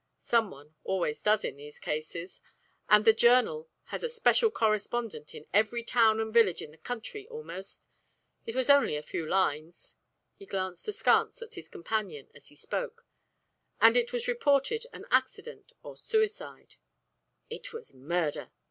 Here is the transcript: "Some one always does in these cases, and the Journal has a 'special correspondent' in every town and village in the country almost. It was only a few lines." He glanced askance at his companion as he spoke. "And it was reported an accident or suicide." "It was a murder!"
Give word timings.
"Some 0.17 0.49
one 0.49 0.73
always 0.83 1.21
does 1.21 1.45
in 1.45 1.57
these 1.57 1.77
cases, 1.77 2.41
and 2.89 3.05
the 3.05 3.13
Journal 3.13 3.69
has 3.83 4.01
a 4.03 4.09
'special 4.09 4.49
correspondent' 4.49 5.35
in 5.35 5.45
every 5.53 5.83
town 5.83 6.19
and 6.19 6.33
village 6.33 6.59
in 6.59 6.71
the 6.71 6.79
country 6.79 7.27
almost. 7.27 7.87
It 8.47 8.55
was 8.55 8.67
only 8.67 8.95
a 8.95 9.03
few 9.03 9.27
lines." 9.27 9.93
He 10.33 10.47
glanced 10.47 10.87
askance 10.87 11.43
at 11.43 11.53
his 11.53 11.69
companion 11.69 12.31
as 12.33 12.47
he 12.47 12.55
spoke. 12.55 13.05
"And 13.79 13.95
it 13.95 14.11
was 14.11 14.27
reported 14.27 14.87
an 14.91 15.05
accident 15.11 15.71
or 15.83 15.95
suicide." 15.95 16.77
"It 17.51 17.71
was 17.71 17.93
a 17.93 17.97
murder!" 17.97 18.49